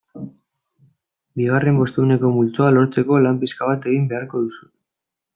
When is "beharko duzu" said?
4.15-4.71